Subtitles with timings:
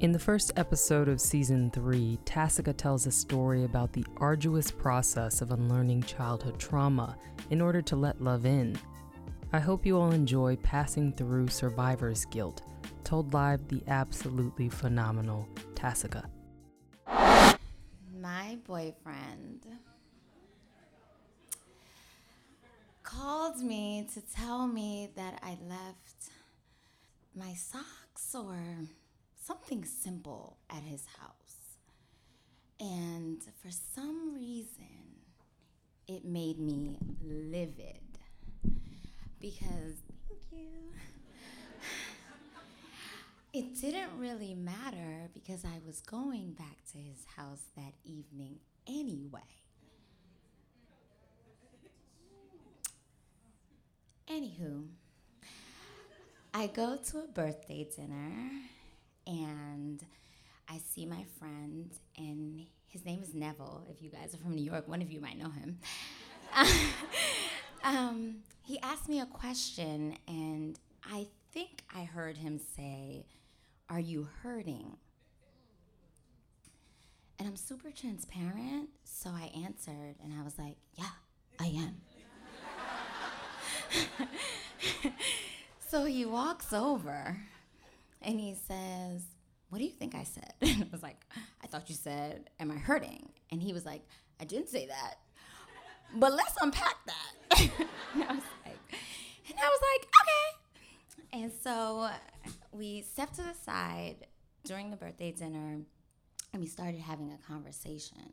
[0.00, 5.40] In the first episode of season three, Tassika tells a story about the arduous process
[5.40, 7.16] of unlearning childhood trauma
[7.48, 8.78] in order to let love in.
[9.54, 12.60] I hope you all enjoy Passing Through Survivor's Guilt,
[13.04, 16.26] told live the absolutely phenomenal Tassika.
[17.06, 19.66] My boyfriend
[23.02, 26.32] called me to tell me that I left
[27.34, 28.58] my socks or
[29.46, 31.78] something simple at his house.
[32.80, 35.22] And for some reason,
[36.08, 38.18] it made me livid
[39.40, 39.96] because,
[40.28, 40.68] thank you.
[43.52, 48.56] It didn't really matter because I was going back to his house that evening
[48.86, 49.40] anyway.
[54.28, 54.88] Anywho,
[56.52, 58.50] I go to a birthday dinner
[59.26, 60.04] and
[60.68, 63.86] I see my friend, and his name is Neville.
[63.90, 65.78] If you guys are from New York, one of you might know him.
[67.84, 73.26] um, he asked me a question, and I think I heard him say,
[73.88, 74.96] Are you hurting?
[77.38, 81.04] And I'm super transparent, so I answered, and I was like, Yeah,
[81.60, 82.00] I am.
[85.88, 87.36] so he walks over
[88.22, 89.22] and he says,
[89.68, 90.52] What do you think I said?
[90.60, 91.24] And I was like,
[91.62, 93.30] I thought you said, Am I hurting?
[93.50, 94.02] And he was like,
[94.40, 95.14] I didn't say that.
[96.14, 97.60] But let's unpack that.
[98.14, 98.78] and I was like,
[99.48, 101.42] and I was like, okay.
[101.42, 102.08] And so
[102.72, 104.26] we stepped to the side
[104.64, 105.80] during the birthday dinner
[106.52, 108.32] and we started having a conversation.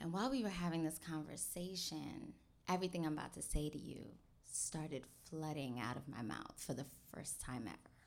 [0.00, 2.34] And while we were having this conversation,
[2.68, 4.04] everything I'm about to say to you
[4.50, 7.97] started flooding out of my mouth for the first time ever.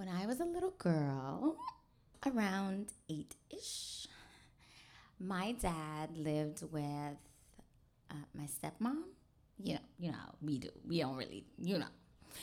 [0.00, 1.58] When I was a little girl,
[2.24, 4.06] around eight ish,
[5.18, 7.18] my dad lived with
[8.10, 9.02] uh, my stepmom.
[9.62, 10.70] You know, you know we do.
[10.88, 11.92] We don't really, you know,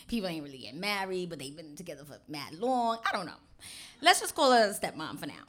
[0.08, 3.00] people ain't really getting married, but they've been together for mad long.
[3.04, 3.42] I don't know.
[4.04, 5.48] Let's just call her a stepmom for now.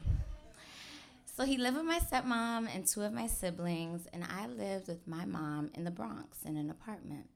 [1.37, 5.07] So he lived with my stepmom and two of my siblings, and I lived with
[5.07, 7.29] my mom in the Bronx in an apartment.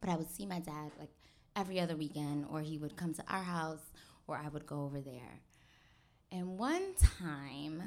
[0.00, 1.10] But I would see my dad like
[1.56, 3.90] every other weekend, or he would come to our house,
[4.26, 5.40] or I would go over there.
[6.30, 7.82] And one time,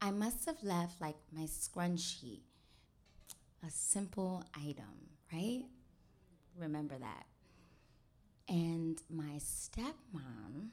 [0.00, 2.40] I must have left like my scrunchie,
[3.66, 5.64] a simple item, right?
[6.58, 7.26] Remember that.
[8.48, 10.70] And my stepmom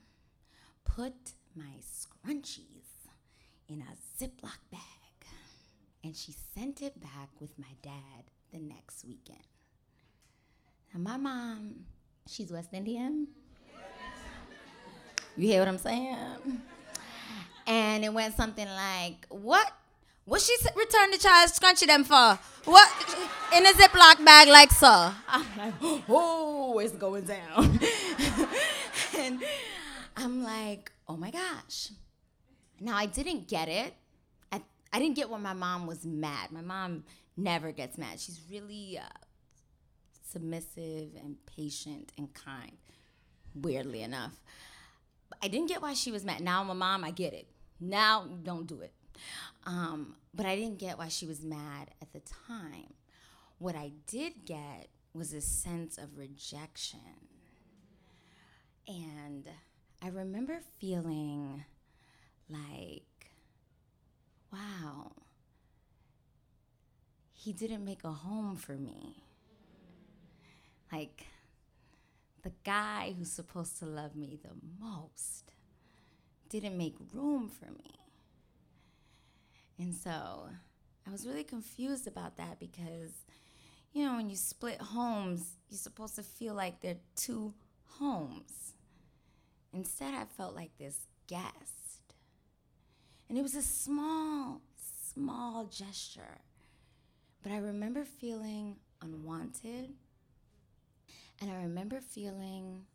[0.85, 3.09] put my scrunchies
[3.67, 4.81] in a Ziploc bag
[6.03, 8.23] and she sent it back with my dad
[8.53, 9.39] the next weekend.
[10.93, 11.85] Now, my mom,
[12.29, 13.27] she's West Indian.
[15.37, 16.17] You hear what I'm saying?
[17.67, 19.71] And it went something like, "What?
[20.25, 22.39] What she returned the child scrunchie them for?
[22.65, 22.89] What?
[23.55, 25.73] In a Ziploc bag like so?" I'm like,
[26.09, 27.79] "Oh, it's going down."
[29.19, 29.43] and
[30.15, 31.91] I'm like, "Oh my gosh!"
[32.79, 33.93] Now I didn't get it.
[34.51, 36.51] I I didn't get when my mom was mad.
[36.51, 37.03] My mom
[37.35, 38.19] never gets mad.
[38.19, 39.19] She's really uh,
[40.31, 42.77] submissive and patient and kind.
[43.53, 44.41] Weirdly enough.
[45.41, 46.41] I didn't get why she was mad.
[46.41, 47.47] Now I'm a mom, I get it.
[47.79, 48.93] Now don't do it.
[49.65, 52.93] Um, but I didn't get why she was mad at the time.
[53.59, 56.99] What I did get was a sense of rejection.
[58.87, 59.47] And
[60.01, 61.65] I remember feeling
[62.49, 63.31] like,
[64.53, 65.11] wow,
[67.33, 69.23] he didn't make a home for me.
[70.91, 71.25] Like,
[72.47, 75.51] the guy who's supposed to love me the most
[76.47, 77.99] didn't make room for me.
[79.77, 80.47] And so
[81.05, 83.11] I was really confused about that because,
[83.91, 87.53] you know, when you split homes, you're supposed to feel like they're two
[87.99, 88.75] homes.
[89.73, 92.13] Instead, I felt like this guest.
[93.27, 94.61] And it was a small,
[95.13, 96.39] small gesture.
[97.43, 99.95] But I remember feeling unwanted
[101.41, 102.85] and I remember feeling,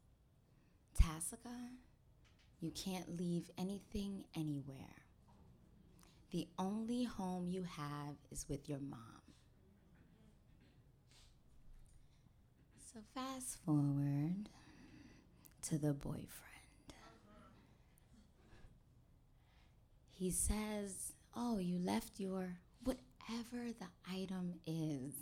[1.01, 1.71] Tassika,
[2.61, 5.07] you can't leave anything anywhere.
[6.31, 9.23] The only home you have is with your mom.
[12.93, 14.49] So fast forward
[15.63, 16.29] to the boyfriend.
[20.13, 25.15] He says, Oh, you left your whatever the item is.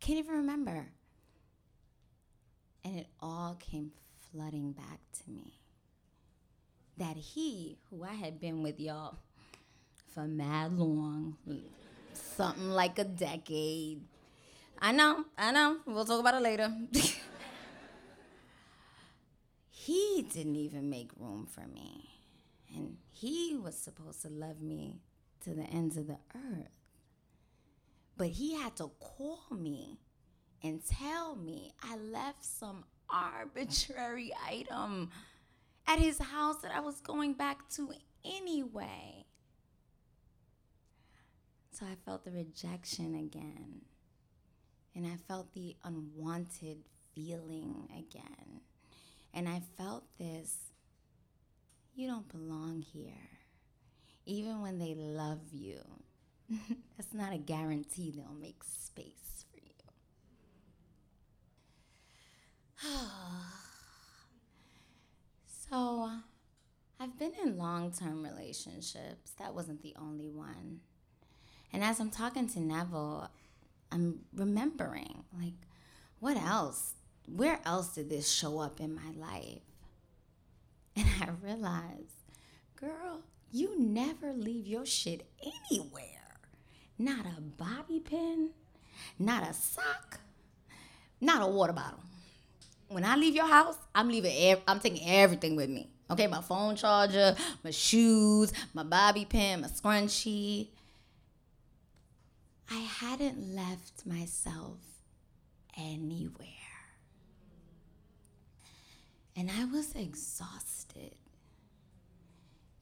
[0.00, 0.88] I can't even remember.
[2.88, 3.92] And it all came
[4.32, 5.60] flooding back to me.
[6.96, 9.18] that he, who I had been with y'all
[10.14, 11.36] for mad long,
[12.14, 14.00] something like a decade.
[14.80, 15.78] I know, I know.
[15.86, 16.72] We'll talk about it later.
[19.70, 22.08] he didn't even make room for me.
[22.74, 25.00] And he was supposed to love me
[25.44, 26.68] to the ends of the earth.
[28.16, 29.98] But he had to call me
[30.62, 35.10] and tell me I left some arbitrary item
[35.86, 37.92] at his house that I was going back to
[38.24, 39.24] anyway.
[41.70, 43.82] So I felt the rejection again.
[44.94, 46.78] And I felt the unwanted
[47.14, 48.60] feeling again.
[49.32, 50.56] And I felt this
[51.94, 53.28] you don't belong here.
[54.24, 55.80] Even when they love you,
[56.96, 59.72] that's not a guarantee they'll make space for you.
[65.68, 66.18] so, uh,
[67.00, 69.32] I've been in long term relationships.
[69.38, 70.80] That wasn't the only one.
[71.72, 73.30] And as I'm talking to Neville,
[73.90, 75.54] I'm remembering, like,
[76.20, 76.94] what else?
[77.26, 79.60] Where else did this show up in my life?
[80.96, 82.24] And I realized,
[82.74, 83.22] girl,
[83.52, 85.28] you never leave your shit
[85.70, 86.40] anywhere.
[86.98, 88.50] Not a bobby pin,
[89.16, 90.18] not a sock,
[91.20, 92.00] not a water bottle.
[92.88, 94.56] When I leave your house, I'm leaving.
[94.66, 95.90] I'm taking everything with me.
[96.10, 100.68] Okay, my phone charger, my shoes, my bobby pin, my scrunchie.
[102.70, 104.78] I hadn't left myself
[105.76, 106.46] anywhere.
[109.36, 111.14] And I was exhausted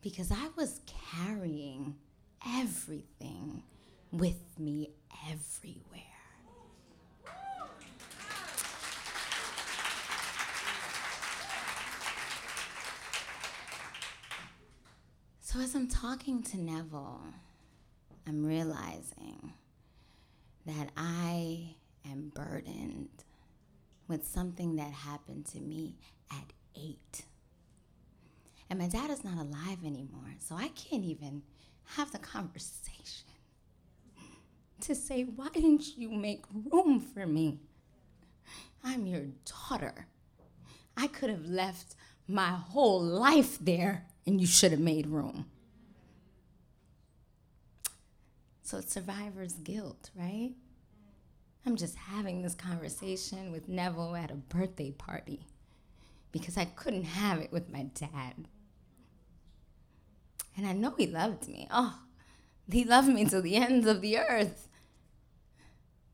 [0.03, 0.81] because I was
[1.15, 1.97] carrying
[2.59, 3.63] everything
[4.13, 4.91] with me
[5.29, 6.06] everywhere.
[15.57, 17.23] So, as I'm talking to Neville,
[18.27, 19.55] I'm realizing
[20.67, 23.25] that I am burdened
[24.07, 25.97] with something that happened to me
[26.31, 27.25] at eight.
[28.69, 31.43] And my dad is not alive anymore, so I can't even
[31.97, 33.31] have the conversation
[34.83, 37.61] to say, Why didn't you make room for me?
[38.85, 40.07] I'm your daughter.
[40.99, 41.95] I could have left
[42.29, 45.47] my whole life there and you should have made room.
[48.63, 50.53] So it's survivor's guilt, right?
[51.65, 55.47] I'm just having this conversation with Neville at a birthday party
[56.33, 58.35] because I couldn't have it with my dad.
[60.57, 61.69] And I know he loved me.
[61.71, 62.01] Oh,
[62.71, 64.69] he loved me to the ends of the earth.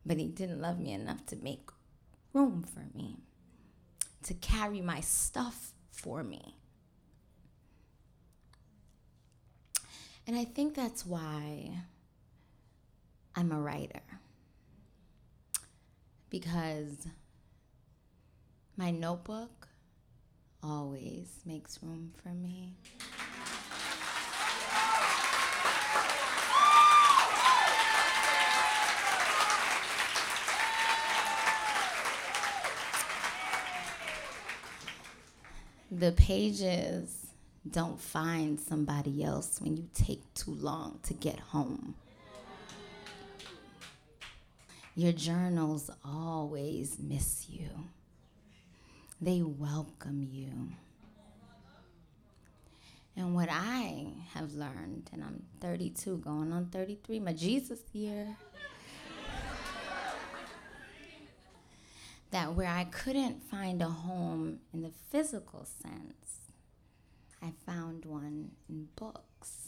[0.05, 1.69] But he didn't love me enough to make
[2.33, 3.17] room for me,
[4.23, 6.57] to carry my stuff for me.
[10.25, 11.71] And I think that's why
[13.35, 14.01] I'm a writer.
[16.29, 17.07] Because
[18.77, 19.67] my notebook
[20.63, 22.75] always makes room for me.
[35.91, 37.22] The pages
[37.69, 41.95] don't find somebody else when you take too long to get home.
[44.95, 47.69] Your journals always miss you.
[49.21, 50.51] They welcome you.
[53.15, 58.35] And what I have learned, and I'm 32, going on 33, my Jesus year,
[62.31, 66.42] that where I couldn't find a home in the physical sense,
[67.43, 69.67] I found one in books.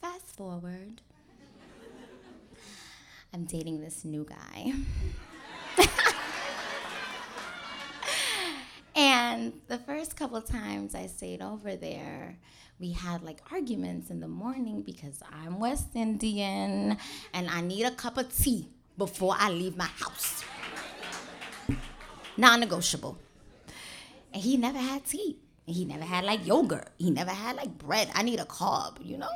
[0.00, 1.02] Fast forward,
[3.34, 4.72] I'm dating this new guy.
[8.96, 12.38] and the first couple times I stayed over there,
[12.80, 16.96] we had like arguments in the morning because I'm West Indian
[17.34, 20.44] and I need a cup of tea before I leave my house.
[22.38, 23.18] Non negotiable.
[24.32, 25.38] And he never had tea.
[25.66, 26.88] He never had like yogurt.
[26.98, 28.10] He never had like bread.
[28.14, 29.28] I need a carb, you know?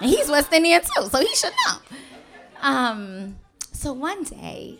[0.00, 1.76] And he's West Indian too, so he should know.
[2.60, 3.36] Um,
[3.72, 4.78] so one day,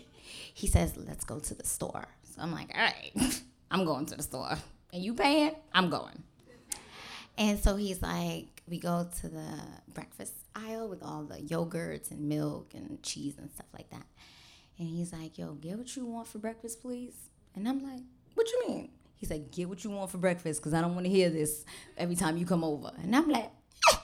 [0.53, 2.07] he says, let's go to the store.
[2.23, 4.57] So I'm like, all right, I'm going to the store.
[4.93, 5.55] And you paying?
[5.73, 6.23] I'm going.
[7.37, 9.59] And so he's like, we go to the
[9.93, 14.05] breakfast aisle with all the yogurts and milk and cheese and stuff like that.
[14.79, 17.13] And he's like, yo, get what you want for breakfast, please.
[17.55, 18.01] And I'm like,
[18.33, 18.89] what you mean?
[19.15, 21.65] He's like, get what you want for breakfast because I don't want to hear this
[21.97, 22.91] every time you come over.
[23.03, 23.51] And I'm like,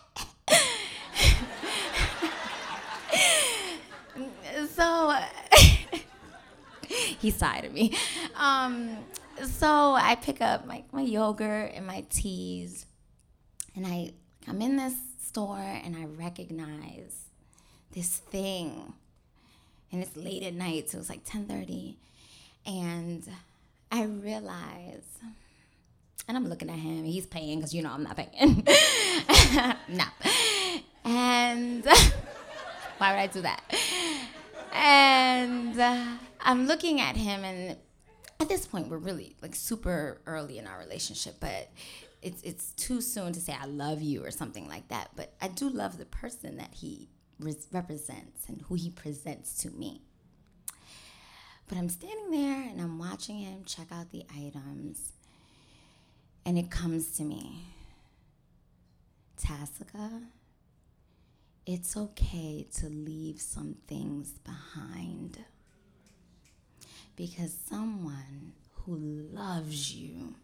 [4.76, 5.18] so
[6.88, 7.96] he sighed at me.
[8.36, 8.98] Um,
[9.44, 12.86] so I pick up my, my yogurt and my teas,
[13.76, 14.12] and I
[14.48, 17.26] I'm in this store and I recognize
[17.92, 18.94] this thing,
[19.92, 21.96] and it's late at night, so it's like 10:30,
[22.66, 23.28] and
[23.92, 25.04] I realize,
[26.28, 28.64] and I'm looking at him, he's paying because you know I'm not paying,
[29.90, 30.06] no,
[31.04, 31.86] and
[32.98, 33.62] why would I do that?
[34.74, 36.06] And uh,
[36.42, 37.78] I'm looking at him, and
[38.40, 41.70] at this point, we're really like super early in our relationship, but
[42.22, 45.12] it's it's too soon to say I love you or something like that.
[45.16, 47.08] But I do love the person that he
[47.40, 50.02] represents and who he presents to me.
[51.68, 55.14] But I'm standing there and I'm watching him check out the items,
[56.46, 57.64] and it comes to me,
[59.42, 60.26] Tassika.
[61.66, 65.40] It's okay to leave some things behind
[67.16, 70.36] because someone who loves you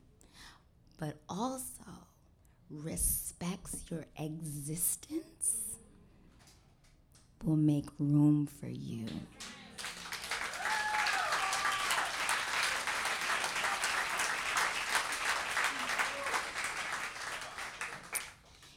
[0.97, 2.07] but also
[2.71, 5.70] respects your existence
[7.43, 9.05] will make room for you.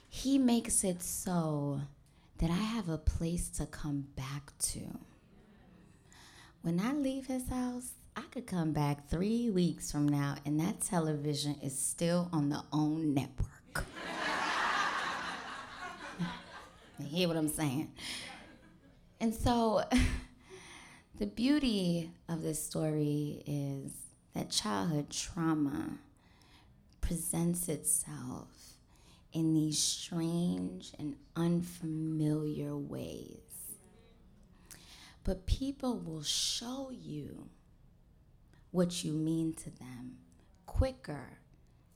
[0.08, 1.82] He makes it so
[2.38, 4.80] that I have a place to come back to.
[6.62, 10.80] When I leave his house, I could come back three weeks from now and that
[10.80, 13.50] television is still on the OWN network.
[16.98, 17.92] you hear what I'm saying?
[19.20, 19.84] And so,
[21.18, 23.92] the beauty of this story is
[24.34, 25.98] that childhood trauma
[27.00, 28.48] presents itself
[29.32, 33.38] in these strange and unfamiliar ways.
[35.24, 37.48] But people will show you
[38.70, 40.18] what you mean to them
[40.66, 41.38] quicker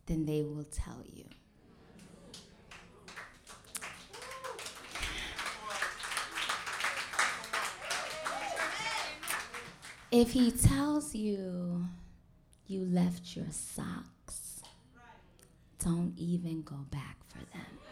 [0.07, 1.25] than they will tell you.
[10.11, 11.85] If he tells you
[12.67, 14.63] you left your socks,
[15.79, 17.88] don't even go back for them.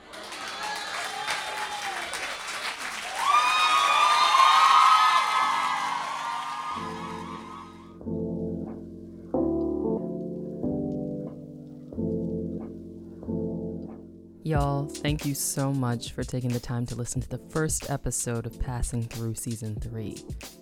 [14.46, 18.46] Y'all, thank you so much for taking the time to listen to the first episode
[18.46, 20.16] of Passing Through Season 3.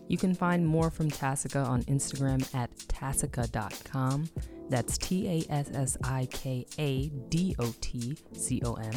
[0.08, 4.30] You can find more from Tassika on Instagram at tassika.com.
[4.70, 8.94] That's T A S S I K A D O T C O M.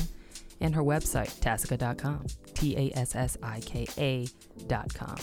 [0.62, 2.26] And her website, tassika.com.
[2.54, 5.18] T A S S I K A.com.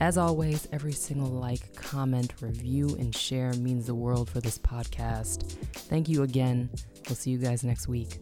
[0.00, 5.50] As always, every single like, comment, review, and share means the world for this podcast.
[5.88, 6.68] Thank you again.
[7.08, 8.18] We'll see you guys next week.